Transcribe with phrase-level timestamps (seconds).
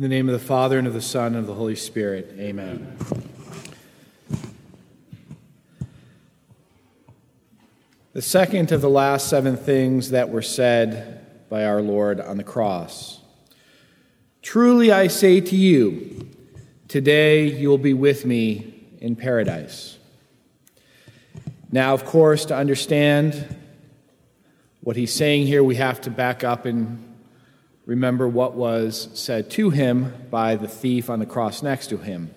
[0.00, 2.34] In the name of the Father, and of the Son, and of the Holy Spirit.
[2.38, 2.96] Amen.
[8.14, 12.42] The second of the last seven things that were said by our Lord on the
[12.42, 13.20] cross.
[14.40, 16.30] Truly I say to you,
[16.88, 18.72] today you will be with me
[19.02, 19.98] in paradise.
[21.70, 23.54] Now, of course, to understand
[24.80, 27.09] what he's saying here, we have to back up and
[27.90, 32.32] remember what was said to him by the thief on the cross next to him,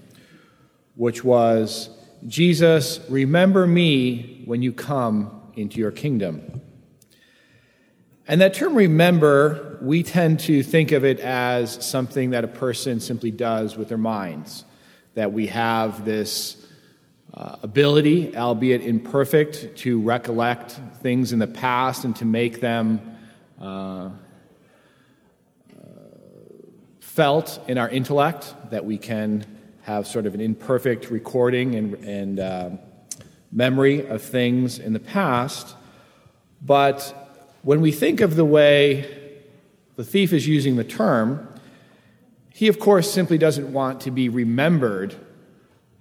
[0.95, 1.91] which was,
[2.25, 6.59] Jesus, remember me when you come into your kingdom.
[8.27, 12.99] And that term remember, we tend to think of it as something that a person
[12.99, 14.65] simply does with their minds,
[15.13, 16.65] that we have this
[17.31, 23.17] uh, ability, albeit imperfect, to recollect things in the past and to make them
[23.61, 24.09] uh,
[27.13, 29.45] felt in our intellect, that we can
[29.83, 32.69] have sort of an imperfect recording and, and uh,
[33.51, 35.75] memory of things in the past.
[36.59, 37.13] But
[37.61, 39.37] when we think of the way
[39.95, 41.47] the thief is using the term,
[42.49, 45.15] he, of course, simply doesn't want to be remembered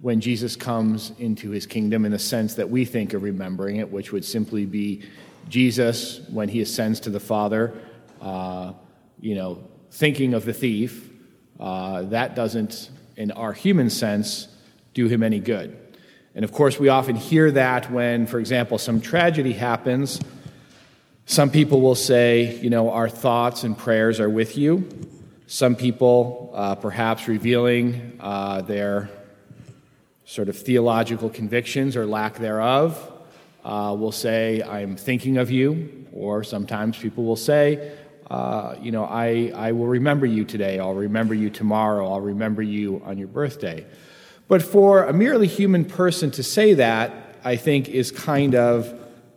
[0.01, 3.91] when Jesus comes into his kingdom in the sense that we think of remembering it,
[3.91, 5.03] which would simply be
[5.47, 7.71] Jesus when he ascends to the Father,
[8.19, 8.73] uh,
[9.19, 11.12] you know, thinking of the thief,
[11.59, 14.47] uh, that doesn't, in our human sense,
[14.93, 15.77] do him any good.
[16.35, 20.19] And of course, we often hear that when, for example, some tragedy happens.
[21.25, 24.89] Some people will say, you know, our thoughts and prayers are with you.
[25.47, 29.09] Some people, uh, perhaps revealing uh, their
[30.25, 33.11] sort of theological convictions or lack thereof,
[33.63, 36.07] uh, will say, I'm thinking of you.
[36.11, 37.91] Or sometimes people will say,
[38.33, 42.63] uh, you know, I, I will remember you today, I'll remember you tomorrow, I'll remember
[42.63, 43.85] you on your birthday.
[44.47, 48.91] But for a merely human person to say that, I think is kind of,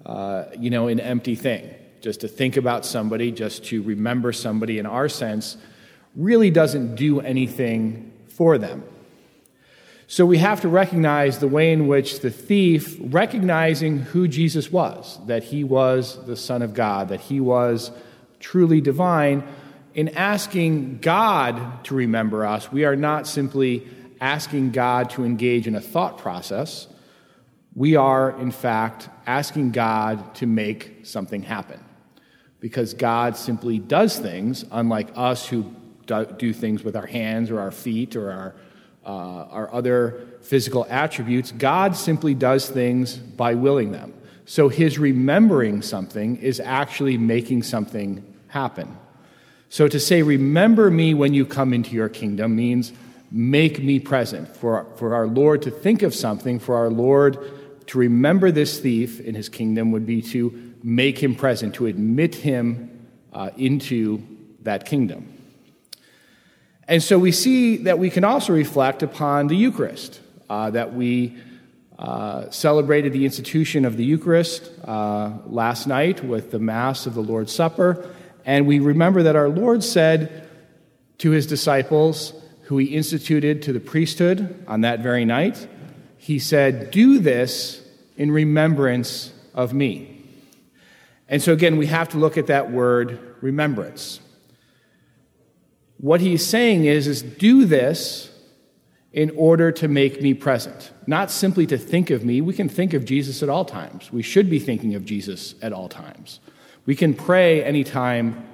[0.06, 1.74] uh, you know, an empty thing.
[2.00, 5.58] Just to think about somebody, just to remember somebody in our sense,
[6.14, 8.82] really doesn't do anything for them.
[10.06, 15.18] So we have to recognize the way in which the thief, recognizing who Jesus was,
[15.26, 17.90] that he was the Son of God, that he was
[18.40, 19.44] truly divine,
[19.94, 23.86] in asking God to remember us, we are not simply
[24.20, 26.86] asking God to engage in a thought process.
[27.74, 31.82] We are, in fact, asking God to make something happen.
[32.60, 35.74] Because God simply does things, unlike us who
[36.38, 38.54] do things with our hands or our feet or our,
[39.04, 41.52] uh, our other physical attributes.
[41.52, 44.14] God simply does things by willing them.
[44.46, 48.96] So his remembering something is actually making something happen.
[49.68, 52.92] So to say, remember me when you come into your kingdom means
[53.32, 54.56] make me present.
[54.56, 57.38] For, for our Lord to think of something, for our Lord
[57.88, 62.36] to remember this thief in his kingdom would be to make him present, to admit
[62.36, 64.22] him uh, into
[64.62, 65.32] that kingdom.
[66.86, 71.36] And so we see that we can also reflect upon the Eucharist, uh, that we
[71.98, 77.22] uh, celebrated the institution of the Eucharist uh, last night with the Mass of the
[77.22, 78.14] Lord's Supper.
[78.44, 80.48] And we remember that our Lord said
[81.18, 82.34] to his disciples,
[82.66, 85.68] who he instituted to the priesthood on that very night,
[86.18, 87.80] he said, Do this
[88.16, 90.24] in remembrance of me.
[91.28, 94.20] And so, again, we have to look at that word remembrance.
[95.98, 98.30] What he's saying is, is do this
[99.16, 100.92] in order to make me present.
[101.06, 102.42] Not simply to think of me.
[102.42, 104.12] We can think of Jesus at all times.
[104.12, 106.38] We should be thinking of Jesus at all times.
[106.84, 108.46] We can pray anytime,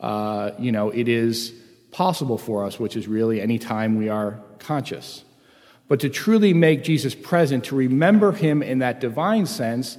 [0.00, 1.52] uh, you know, it is
[1.90, 5.24] possible for us, which is really any time we are conscious.
[5.88, 9.98] But to truly make Jesus present, to remember him in that divine sense,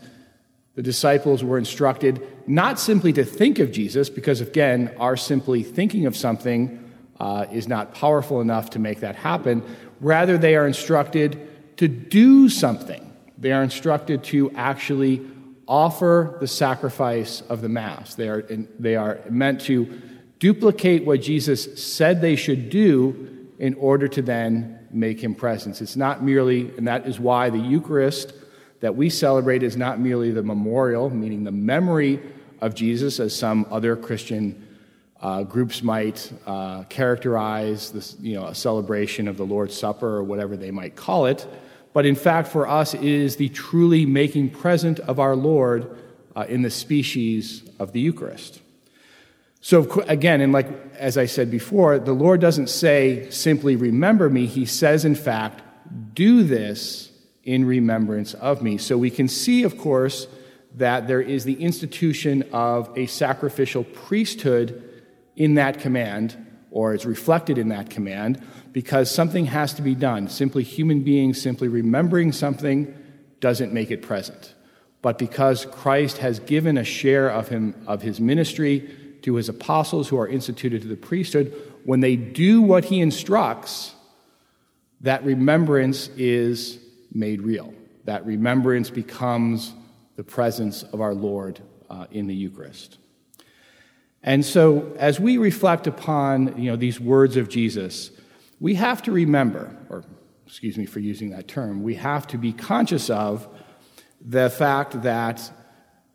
[0.76, 6.06] the disciples were instructed not simply to think of Jesus, because again, our simply thinking
[6.06, 6.85] of something
[7.20, 9.64] uh, is not powerful enough to make that happen.
[10.02, 13.02] Rather, they are instructed to do something.
[13.38, 15.26] They are instructed to actually
[15.68, 18.16] offer the sacrifice of the Mass.
[18.16, 18.42] They are,
[18.80, 20.02] they are meant to
[20.40, 25.82] duplicate what Jesus said they should do in order to then make him presence.
[25.82, 28.34] It's not merely, and that is why the Eucharist
[28.82, 32.20] that we celebrate is not merely the memorial, meaning the memory
[32.62, 34.75] of Jesus, as some other Christian
[35.22, 40.24] uh, groups might uh, characterize this, you know, a celebration of the Lord's Supper or
[40.24, 41.48] whatever they might call it.
[41.94, 45.98] But in fact, for us, it is the truly making present of our Lord
[46.36, 48.62] uh, in the species of the Eucharist.
[49.62, 54.46] So, again, and like as I said before, the Lord doesn't say simply remember me.
[54.46, 55.62] He says, in fact,
[56.14, 57.12] do this
[57.44, 58.78] in remembrance of me.
[58.78, 60.28] So we can see, of course,
[60.76, 64.95] that there is the institution of a sacrificial priesthood
[65.36, 66.36] in that command,
[66.72, 68.42] or is reflected in that command,
[68.72, 70.28] because something has to be done.
[70.28, 72.94] Simply human beings simply remembering something
[73.40, 74.54] doesn't make it present.
[75.02, 78.90] But because Christ has given a share of him of his ministry
[79.22, 81.54] to his apostles who are instituted to the priesthood,
[81.84, 83.94] when they do what he instructs,
[85.02, 86.80] that remembrance is
[87.14, 87.74] made real.
[88.06, 89.74] That remembrance becomes
[90.16, 91.60] the presence of our Lord
[91.90, 92.98] uh, in the Eucharist.
[94.26, 98.10] And so, as we reflect upon you know, these words of Jesus,
[98.60, 100.04] we have to remember, or
[100.48, 103.48] excuse me for using that term, we have to be conscious of
[104.20, 105.52] the fact that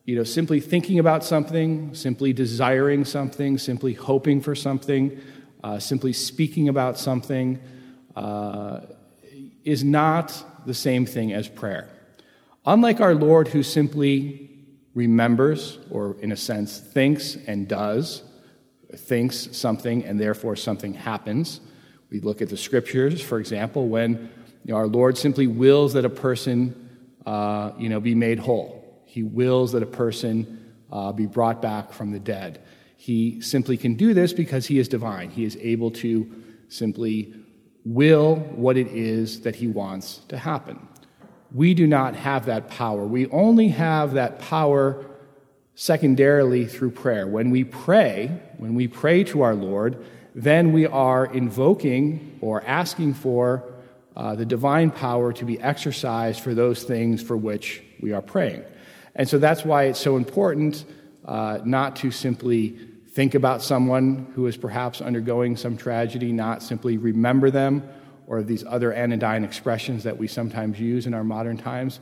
[0.05, 5.21] you know, simply thinking about something, simply desiring something, simply hoping for something,
[5.63, 7.61] uh, simply speaking about something
[8.17, 8.81] uh,
[9.65, 11.89] is not the same thing as prayer.
[12.67, 14.50] Unlike our Lord, who simply
[14.95, 18.23] remembers, or in a sense, thinks and does,
[18.97, 21.61] thinks something and therefore something happens.
[22.11, 24.31] We look at the scriptures, for example, when
[24.65, 26.89] you know, our Lord simply wills that a person
[27.25, 29.03] uh, you know, be made whole.
[29.05, 32.63] He wills that a person uh, be brought back from the dead.
[32.97, 35.31] He simply can do this because he is divine.
[35.31, 36.31] He is able to
[36.69, 37.35] simply
[37.85, 40.79] will what it is that he wants to happen.
[41.53, 43.05] We do not have that power.
[43.05, 45.05] We only have that power
[45.75, 47.27] secondarily through prayer.
[47.27, 50.05] When we pray, when we pray to our Lord,
[50.35, 53.65] then we are invoking or asking for
[54.17, 58.63] uh, the divine power to be exercised for those things for which we are praying.
[59.15, 60.85] And so that's why it's so important
[61.25, 62.77] uh, not to simply
[63.13, 67.83] think about someone who is perhaps undergoing some tragedy, not simply remember them
[68.31, 71.99] or these other anodyne expressions that we sometimes use in our modern times.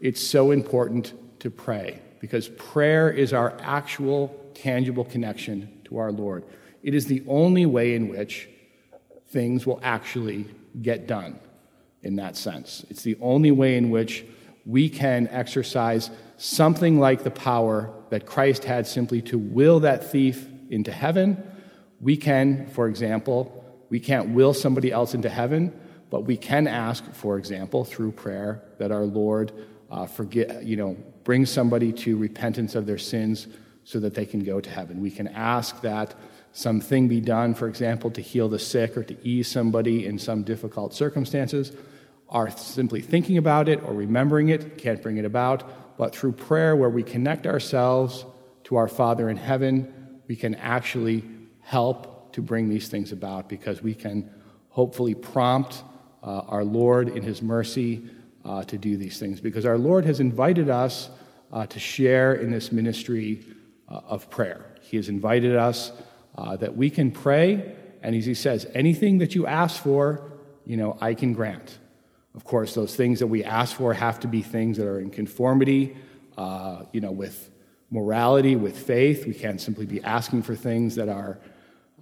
[0.00, 6.44] It's so important to pray because prayer is our actual, tangible connection to our Lord.
[6.82, 8.48] It is the only way in which
[9.28, 10.46] things will actually
[10.80, 11.38] get done
[12.02, 12.86] in that sense.
[12.88, 14.24] It's the only way in which
[14.64, 20.48] we can exercise something like the power that Christ had simply to will that thief
[20.70, 21.42] into heaven.
[22.00, 23.55] We can, for example,
[23.88, 25.72] we can't will somebody else into heaven,
[26.10, 29.52] but we can ask, for example, through prayer, that our Lord
[29.90, 33.46] uh, forget, you know, bring somebody to repentance of their sins
[33.84, 35.00] so that they can go to heaven.
[35.00, 36.14] We can ask that
[36.52, 40.42] something be done, for example, to heal the sick or to ease somebody in some
[40.42, 41.72] difficult circumstances.
[42.28, 45.62] Are simply thinking about it or remembering it can't bring it about
[45.96, 48.24] but through prayer, where we connect ourselves
[48.64, 51.24] to our Father in heaven, we can actually
[51.60, 54.30] help to bring these things about because we can
[54.68, 55.82] hopefully prompt
[56.22, 58.10] uh, our Lord in His mercy
[58.44, 59.40] uh, to do these things.
[59.40, 61.08] Because our Lord has invited us
[61.50, 63.42] uh, to share in this ministry
[63.88, 64.66] uh, of prayer.
[64.82, 65.92] He has invited us
[66.36, 70.30] uh, that we can pray, and as He says, anything that you ask for,
[70.66, 71.78] you know, I can grant.
[72.34, 75.08] Of course, those things that we ask for have to be things that are in
[75.08, 75.96] conformity,
[76.36, 77.50] uh, you know, with
[77.90, 79.26] morality, with faith.
[79.26, 81.38] We can't simply be asking for things that are,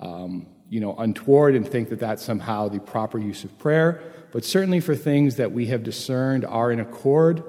[0.01, 4.03] um, you know, untoward and think that that's somehow the proper use of prayer.
[4.33, 7.45] But certainly for things that we have discerned are in accord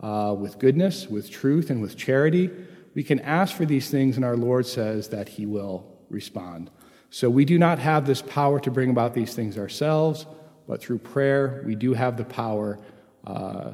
[0.00, 2.50] uh, with goodness, with truth, and with charity,
[2.94, 6.70] we can ask for these things, and our Lord says that He will respond.
[7.10, 10.26] So we do not have this power to bring about these things ourselves.
[10.66, 12.78] But through prayer, we do have the power,
[13.26, 13.72] uh,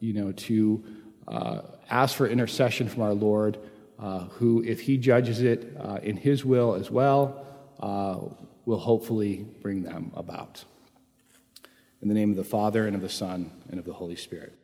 [0.00, 0.84] you know, to
[1.26, 3.58] uh, ask for intercession from our Lord,
[3.98, 7.46] uh, who, if He judges it uh, in His will as well,
[7.84, 8.18] uh,
[8.64, 10.64] will hopefully bring them about.
[12.00, 14.58] In the name of the Father, and of the Son, and of the Holy Spirit.